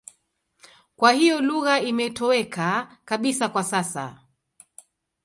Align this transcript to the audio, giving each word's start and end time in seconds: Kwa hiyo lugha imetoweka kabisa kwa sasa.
Kwa 0.95 1.11
hiyo 1.11 1.41
lugha 1.41 1.79
imetoweka 1.79 2.97
kabisa 3.05 3.49
kwa 3.49 3.63
sasa. 3.63 4.17